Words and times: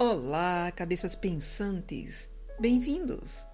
Olá, 0.00 0.70
cabeças 0.70 1.16
pensantes! 1.16 2.30
Bem-vindos! 2.60 3.44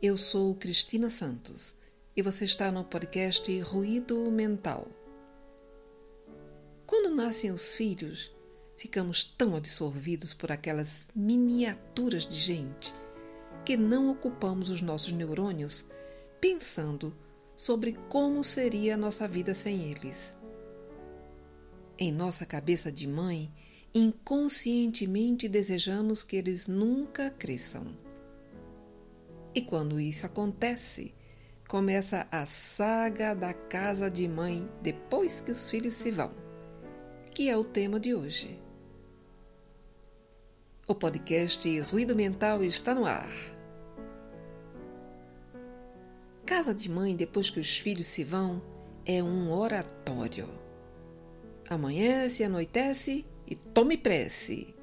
Eu 0.00 0.16
sou 0.16 0.54
Cristina 0.54 1.10
Santos 1.10 1.74
e 2.16 2.22
você 2.22 2.44
está 2.44 2.70
no 2.70 2.84
podcast 2.84 3.60
Ruído 3.62 4.30
Mental. 4.30 4.86
Quando 6.86 7.12
nascem 7.12 7.50
os 7.50 7.74
filhos, 7.74 8.30
ficamos 8.76 9.24
tão 9.24 9.56
absorvidos 9.56 10.32
por 10.32 10.52
aquelas 10.52 11.08
miniaturas 11.16 12.28
de 12.28 12.38
gente 12.38 12.94
que 13.64 13.76
não 13.76 14.08
ocupamos 14.08 14.70
os 14.70 14.80
nossos 14.80 15.10
neurônios 15.10 15.84
pensando 16.40 17.12
sobre 17.56 17.94
como 18.08 18.44
seria 18.44 18.94
a 18.94 18.96
nossa 18.96 19.26
vida 19.26 19.52
sem 19.52 19.90
eles. 19.90 20.32
Em 21.98 22.12
nossa 22.12 22.46
cabeça 22.46 22.92
de 22.92 23.08
mãe, 23.08 23.52
inconscientemente 23.94 25.48
desejamos 25.48 26.22
que 26.22 26.36
eles 26.36 26.68
nunca 26.68 27.30
cresçam. 27.30 27.86
E 29.54 29.62
quando 29.62 29.98
isso 29.98 30.26
acontece, 30.26 31.14
começa 31.66 32.26
a 32.30 32.46
saga 32.46 33.34
da 33.34 33.52
casa 33.52 34.10
de 34.10 34.28
mãe 34.28 34.68
depois 34.82 35.40
que 35.40 35.50
os 35.50 35.68
filhos 35.70 35.96
se 35.96 36.10
vão, 36.10 36.32
que 37.34 37.48
é 37.48 37.56
o 37.56 37.64
tema 37.64 37.98
de 37.98 38.14
hoje. 38.14 38.58
O 40.86 40.94
podcast 40.94 41.80
Ruído 41.80 42.14
Mental 42.14 42.64
está 42.64 42.94
no 42.94 43.04
ar. 43.04 43.30
Casa 46.46 46.74
de 46.74 46.90
mãe 46.90 47.14
depois 47.14 47.50
que 47.50 47.60
os 47.60 47.76
filhos 47.76 48.06
se 48.06 48.24
vão 48.24 48.62
é 49.04 49.22
um 49.22 49.52
oratório. 49.52 50.48
Amanhece, 51.68 52.42
anoitece 52.42 53.26
e 53.50 53.54
tome 53.54 53.96
prece. 53.96 54.74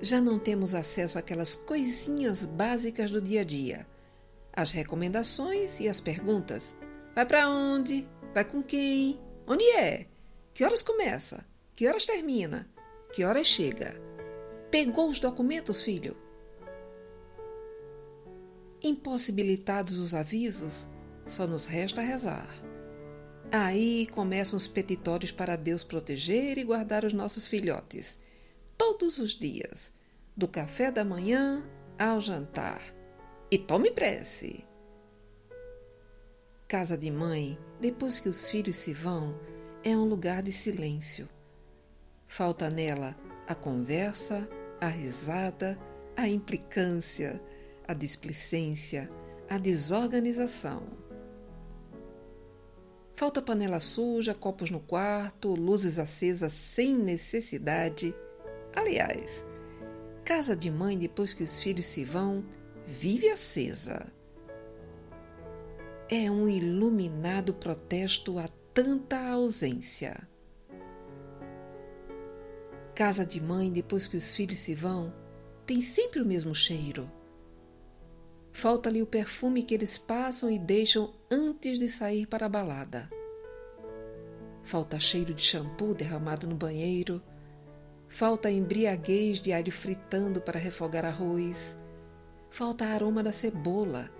Já 0.00 0.20
não 0.20 0.38
temos 0.38 0.74
acesso 0.74 1.18
àquelas 1.18 1.54
coisinhas 1.56 2.44
básicas 2.44 3.10
do 3.10 3.20
dia 3.20 3.40
a 3.40 3.44
dia, 3.44 3.86
as 4.52 4.70
recomendações 4.70 5.80
e 5.80 5.88
as 5.88 6.00
perguntas. 6.00 6.74
Vai 7.14 7.24
para 7.24 7.48
onde? 7.48 8.06
Vai 8.34 8.44
com 8.44 8.62
quem? 8.62 9.18
Onde 9.46 9.64
é? 9.70 10.06
Que 10.52 10.64
horas 10.64 10.82
começa? 10.82 11.44
Que 11.74 11.88
horas 11.88 12.04
termina? 12.04 12.68
Que 13.12 13.24
horas 13.24 13.46
chega? 13.46 14.00
Pegou 14.70 15.08
os 15.08 15.20
documentos, 15.20 15.82
filho? 15.82 16.16
Impossibilitados 18.82 19.98
os 19.98 20.14
avisos, 20.14 20.88
só 21.26 21.46
nos 21.46 21.66
resta 21.66 22.02
rezar. 22.02 22.48
Aí 23.56 24.08
começam 24.08 24.56
os 24.56 24.66
petitórios 24.66 25.30
para 25.30 25.54
Deus 25.54 25.84
proteger 25.84 26.58
e 26.58 26.64
guardar 26.64 27.04
os 27.04 27.12
nossos 27.12 27.46
filhotes, 27.46 28.18
todos 28.76 29.18
os 29.18 29.32
dias, 29.32 29.92
do 30.36 30.48
café 30.48 30.90
da 30.90 31.04
manhã 31.04 31.64
ao 31.96 32.20
jantar. 32.20 32.82
E 33.48 33.56
tome 33.56 33.92
prece! 33.92 34.64
Casa 36.66 36.98
de 36.98 37.12
mãe, 37.12 37.56
depois 37.80 38.18
que 38.18 38.28
os 38.28 38.50
filhos 38.50 38.74
se 38.74 38.92
vão, 38.92 39.38
é 39.84 39.96
um 39.96 40.04
lugar 40.04 40.42
de 40.42 40.50
silêncio. 40.50 41.28
Falta 42.26 42.68
nela 42.68 43.16
a 43.46 43.54
conversa, 43.54 44.48
a 44.80 44.88
risada, 44.88 45.78
a 46.16 46.28
implicância, 46.28 47.40
a 47.86 47.94
displicência, 47.94 49.08
a 49.48 49.58
desorganização. 49.58 51.03
Falta 53.16 53.40
panela 53.40 53.78
suja, 53.78 54.34
copos 54.34 54.70
no 54.70 54.80
quarto, 54.80 55.54
luzes 55.54 55.98
acesas 56.00 56.52
sem 56.52 56.94
necessidade. 56.94 58.14
Aliás, 58.74 59.44
casa 60.24 60.56
de 60.56 60.68
mãe 60.68 60.98
depois 60.98 61.32
que 61.32 61.44
os 61.44 61.60
filhos 61.60 61.86
se 61.86 62.04
vão, 62.04 62.44
vive 62.84 63.30
acesa. 63.30 64.12
É 66.08 66.28
um 66.28 66.48
iluminado 66.48 67.54
protesto 67.54 68.36
a 68.38 68.48
tanta 68.72 69.18
ausência. 69.28 70.28
Casa 72.96 73.24
de 73.24 73.40
mãe, 73.40 73.70
depois 73.70 74.08
que 74.08 74.16
os 74.16 74.34
filhos 74.34 74.58
se 74.58 74.74
vão, 74.74 75.14
tem 75.64 75.80
sempre 75.80 76.20
o 76.20 76.26
mesmo 76.26 76.54
cheiro. 76.54 77.10
Falta-lhe 78.64 79.02
o 79.02 79.06
perfume 79.06 79.62
que 79.62 79.74
eles 79.74 79.98
passam 79.98 80.50
e 80.50 80.58
deixam 80.58 81.12
antes 81.30 81.78
de 81.78 81.86
sair 81.86 82.26
para 82.26 82.46
a 82.46 82.48
balada. 82.48 83.10
Falta 84.62 84.98
cheiro 84.98 85.34
de 85.34 85.42
shampoo 85.42 85.92
derramado 85.92 86.46
no 86.46 86.54
banheiro. 86.54 87.22
Falta 88.08 88.50
embriaguez 88.50 89.42
de 89.42 89.52
alho 89.52 89.70
fritando 89.70 90.40
para 90.40 90.58
refogar 90.58 91.04
arroz. 91.04 91.76
Falta 92.48 92.86
aroma 92.86 93.22
da 93.22 93.32
cebola, 93.32 94.10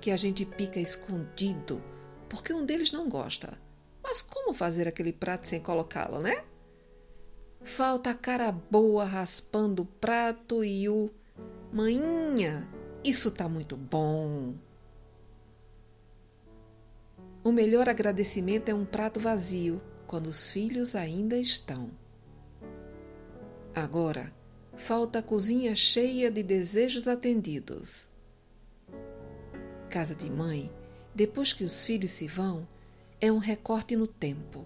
que 0.00 0.10
a 0.10 0.16
gente 0.16 0.44
pica 0.44 0.80
escondido, 0.80 1.80
porque 2.28 2.52
um 2.52 2.66
deles 2.66 2.90
não 2.90 3.08
gosta. 3.08 3.56
Mas 4.02 4.20
como 4.20 4.52
fazer 4.52 4.88
aquele 4.88 5.12
prato 5.12 5.46
sem 5.46 5.60
colocá-lo, 5.60 6.18
né? 6.18 6.42
Falta 7.62 8.10
a 8.10 8.14
cara 8.14 8.50
boa 8.50 9.04
raspando 9.04 9.82
o 9.82 9.86
prato 9.86 10.64
e 10.64 10.88
o 10.88 11.08
Mainha, 11.72 12.68
isso 13.04 13.30
tá 13.30 13.48
muito 13.48 13.76
bom. 13.76 14.54
O 17.44 17.50
melhor 17.50 17.88
agradecimento 17.88 18.68
é 18.68 18.74
um 18.74 18.84
prato 18.84 19.18
vazio 19.18 19.82
quando 20.06 20.26
os 20.26 20.48
filhos 20.48 20.94
ainda 20.94 21.36
estão. 21.36 21.90
Agora, 23.74 24.32
falta 24.76 25.18
a 25.18 25.22
cozinha 25.22 25.74
cheia 25.74 26.30
de 26.30 26.42
desejos 26.42 27.08
atendidos. 27.08 28.08
Casa 29.90 30.14
de 30.14 30.30
mãe, 30.30 30.70
depois 31.14 31.52
que 31.52 31.64
os 31.64 31.82
filhos 31.82 32.12
se 32.12 32.26
vão, 32.26 32.66
é 33.20 33.32
um 33.32 33.38
recorte 33.38 33.96
no 33.96 34.06
tempo. 34.06 34.64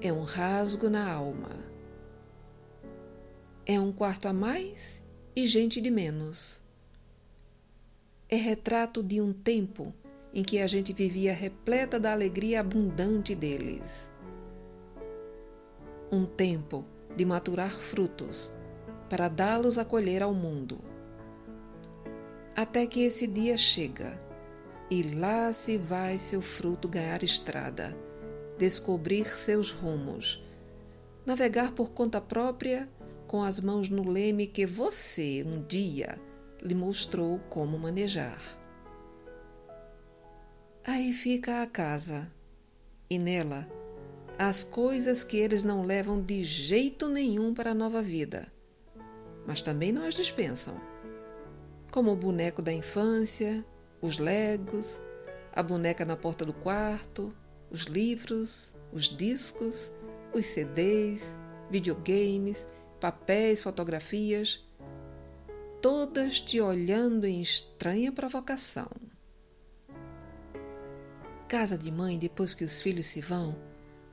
É 0.00 0.12
um 0.12 0.22
rasgo 0.22 0.88
na 0.88 1.10
alma 1.10 1.76
é 3.66 3.80
um 3.80 3.90
quarto 3.90 4.28
a 4.28 4.32
mais 4.32 5.02
e 5.34 5.44
gente 5.44 5.80
de 5.80 5.90
menos. 5.90 6.62
É 8.28 8.34
retrato 8.34 9.04
de 9.04 9.20
um 9.20 9.32
tempo 9.32 9.94
em 10.34 10.42
que 10.42 10.58
a 10.58 10.66
gente 10.66 10.92
vivia 10.92 11.32
repleta 11.32 12.00
da 12.00 12.10
alegria 12.10 12.58
abundante 12.58 13.36
deles. 13.36 14.10
Um 16.10 16.26
tempo 16.26 16.84
de 17.16 17.24
maturar 17.24 17.70
frutos 17.70 18.52
para 19.08 19.28
dá-los 19.28 19.78
a 19.78 19.84
colher 19.84 20.24
ao 20.24 20.34
mundo. 20.34 20.80
Até 22.56 22.84
que 22.84 23.02
esse 23.02 23.28
dia 23.28 23.56
chega 23.56 24.20
e 24.90 25.04
lá 25.04 25.52
se 25.52 25.76
vai 25.76 26.18
seu 26.18 26.42
fruto 26.42 26.88
ganhar 26.88 27.22
estrada, 27.22 27.96
descobrir 28.58 29.38
seus 29.38 29.70
rumos, 29.70 30.42
navegar 31.24 31.70
por 31.70 31.90
conta 31.90 32.20
própria 32.20 32.88
com 33.28 33.40
as 33.40 33.60
mãos 33.60 33.88
no 33.88 34.02
leme 34.02 34.48
que 34.48 34.66
você 34.66 35.44
um 35.46 35.62
dia 35.62 36.25
lhe 36.66 36.74
mostrou 36.74 37.38
como 37.48 37.78
manejar. 37.78 38.42
Aí 40.84 41.12
fica 41.12 41.62
a 41.62 41.66
casa, 41.66 42.30
e 43.08 43.18
nela 43.18 43.66
as 44.38 44.62
coisas 44.62 45.24
que 45.24 45.38
eles 45.38 45.64
não 45.64 45.82
levam 45.82 46.20
de 46.20 46.44
jeito 46.44 47.08
nenhum 47.08 47.54
para 47.54 47.70
a 47.70 47.74
nova 47.74 48.02
vida, 48.02 48.52
mas 49.46 49.62
também 49.62 49.90
não 49.90 50.04
as 50.04 50.14
dispensam, 50.14 50.78
como 51.90 52.12
o 52.12 52.16
boneco 52.16 52.60
da 52.60 52.70
infância, 52.70 53.64
os 54.02 54.18
legos, 54.18 55.00
a 55.54 55.62
boneca 55.62 56.04
na 56.04 56.16
porta 56.16 56.44
do 56.44 56.52
quarto, 56.52 57.34
os 57.70 57.84
livros, 57.84 58.76
os 58.92 59.04
discos, 59.04 59.90
os 60.34 60.44
CDs, 60.44 61.34
videogames 61.70 62.66
papéis, 63.00 63.60
fotografias, 63.60 64.65
todas 65.80 66.40
te 66.40 66.60
olhando 66.60 67.26
em 67.26 67.40
estranha 67.40 68.10
provocação. 68.10 68.88
Casa 71.48 71.78
de 71.78 71.92
mãe, 71.92 72.18
depois 72.18 72.54
que 72.54 72.64
os 72.64 72.80
filhos 72.80 73.06
se 73.06 73.20
vão, 73.20 73.56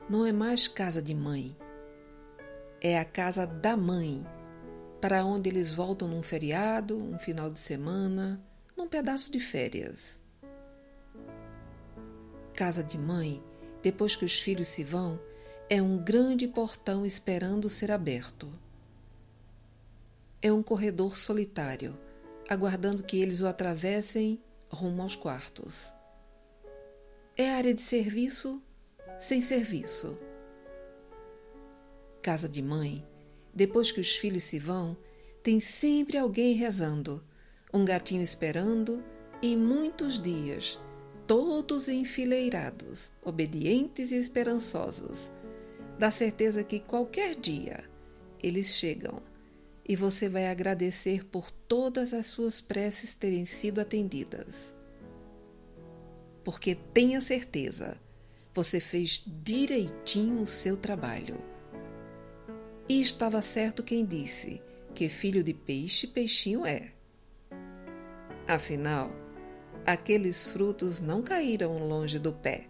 não 0.08 0.24
é 0.24 0.32
mais 0.32 0.68
casa 0.68 1.02
de 1.02 1.14
mãe. 1.14 1.56
É 2.80 2.98
a 2.98 3.04
casa 3.04 3.46
da 3.46 3.76
mãe, 3.76 4.24
para 5.00 5.24
onde 5.24 5.48
eles 5.48 5.72
voltam 5.72 6.06
num 6.06 6.22
feriado, 6.22 6.96
um 6.96 7.18
final 7.18 7.50
de 7.50 7.58
semana, 7.58 8.40
num 8.76 8.88
pedaço 8.88 9.32
de 9.32 9.40
férias. 9.40 10.20
Casa 12.54 12.84
de 12.84 12.96
mãe, 12.96 13.42
depois 13.82 14.14
que 14.14 14.24
os 14.24 14.38
filhos 14.38 14.68
se 14.68 14.84
vão, 14.84 15.18
é 15.68 15.82
um 15.82 15.96
grande 15.96 16.46
portão 16.46 17.04
esperando 17.04 17.68
ser 17.68 17.90
aberto 17.90 18.52
é 20.44 20.52
um 20.52 20.62
corredor 20.62 21.16
solitário, 21.16 21.98
aguardando 22.50 23.02
que 23.02 23.16
eles 23.16 23.40
o 23.40 23.46
atravessem 23.46 24.38
rumo 24.68 25.00
aos 25.00 25.16
quartos. 25.16 25.90
É 27.34 27.48
área 27.48 27.72
de 27.72 27.80
serviço 27.80 28.62
sem 29.18 29.40
serviço. 29.40 30.18
Casa 32.20 32.46
de 32.46 32.60
mãe, 32.60 33.02
depois 33.54 33.90
que 33.90 34.02
os 34.02 34.16
filhos 34.16 34.44
se 34.44 34.58
vão, 34.58 34.94
tem 35.42 35.58
sempre 35.60 36.18
alguém 36.18 36.52
rezando, 36.52 37.24
um 37.72 37.82
gatinho 37.82 38.20
esperando 38.20 39.02
e 39.40 39.56
muitos 39.56 40.20
dias, 40.20 40.78
todos 41.26 41.88
enfileirados, 41.88 43.10
obedientes 43.22 44.10
e 44.10 44.16
esperançosos. 44.16 45.32
Dá 45.98 46.10
certeza 46.10 46.62
que 46.62 46.80
qualquer 46.80 47.34
dia 47.34 47.82
eles 48.42 48.74
chegam 48.74 49.22
e 49.86 49.94
você 49.94 50.28
vai 50.28 50.46
agradecer 50.46 51.24
por 51.26 51.50
todas 51.50 52.14
as 52.14 52.26
suas 52.26 52.60
preces 52.60 53.14
terem 53.14 53.44
sido 53.44 53.80
atendidas. 53.80 54.72
Porque 56.42 56.74
tenha 56.74 57.20
certeza, 57.20 57.98
você 58.54 58.80
fez 58.80 59.22
direitinho 59.26 60.42
o 60.42 60.46
seu 60.46 60.76
trabalho. 60.76 61.36
E 62.88 63.00
estava 63.00 63.42
certo 63.42 63.82
quem 63.82 64.04
disse 64.04 64.62
que 64.94 65.08
filho 65.08 65.42
de 65.42 65.52
peixe, 65.52 66.06
peixinho 66.06 66.64
é. 66.64 66.92
Afinal, 68.46 69.10
aqueles 69.84 70.50
frutos 70.50 71.00
não 71.00 71.22
caíram 71.22 71.86
longe 71.86 72.18
do 72.18 72.32
pé. 72.32 72.68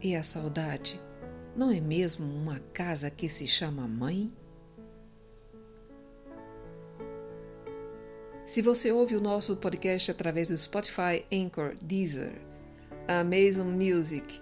E 0.00 0.14
a 0.14 0.22
saudade 0.22 1.00
não 1.58 1.72
é 1.72 1.80
mesmo 1.80 2.24
uma 2.24 2.60
casa 2.72 3.10
que 3.10 3.28
se 3.28 3.44
chama 3.44 3.88
mãe? 3.88 4.32
Se 8.46 8.62
você 8.62 8.92
ouve 8.92 9.16
o 9.16 9.20
nosso 9.20 9.56
podcast 9.56 10.08
através 10.08 10.46
do 10.46 10.56
Spotify, 10.56 11.26
Anchor, 11.32 11.74
Deezer, 11.82 12.40
Amazon 13.08 13.66
Music 13.66 14.40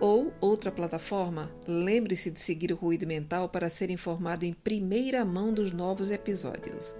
ou 0.00 0.34
outra 0.40 0.72
plataforma, 0.72 1.54
lembre-se 1.68 2.32
de 2.32 2.40
seguir 2.40 2.72
o 2.72 2.76
Ruído 2.76 3.06
Mental 3.06 3.48
para 3.48 3.70
ser 3.70 3.88
informado 3.88 4.44
em 4.44 4.52
primeira 4.52 5.24
mão 5.24 5.54
dos 5.54 5.72
novos 5.72 6.10
episódios. 6.10 6.96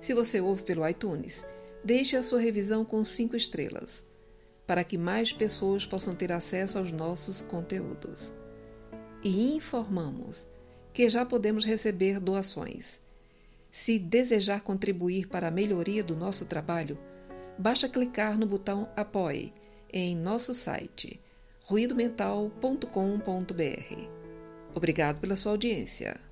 Se 0.00 0.12
você 0.12 0.40
ouve 0.40 0.64
pelo 0.64 0.86
iTunes, 0.86 1.46
deixe 1.84 2.16
a 2.16 2.22
sua 2.24 2.40
revisão 2.40 2.84
com 2.84 3.04
cinco 3.04 3.36
estrelas, 3.36 4.04
para 4.66 4.82
que 4.82 4.98
mais 4.98 5.32
pessoas 5.32 5.86
possam 5.86 6.16
ter 6.16 6.32
acesso 6.32 6.78
aos 6.78 6.90
nossos 6.90 7.42
conteúdos. 7.42 8.32
E 9.22 9.54
informamos 9.54 10.46
que 10.92 11.08
já 11.08 11.24
podemos 11.24 11.64
receber 11.64 12.20
doações. 12.20 13.00
Se 13.70 13.98
desejar 13.98 14.62
contribuir 14.62 15.28
para 15.28 15.48
a 15.48 15.50
melhoria 15.50 16.02
do 16.02 16.16
nosso 16.16 16.44
trabalho, 16.44 16.98
basta 17.58 17.88
clicar 17.88 18.38
no 18.38 18.46
botão 18.46 18.88
Apoie 18.96 19.52
em 19.92 20.16
nosso 20.16 20.54
site 20.54 21.20
ruidomental.com.br. 21.62 24.08
Obrigado 24.74 25.20
pela 25.20 25.36
sua 25.36 25.52
audiência. 25.52 26.27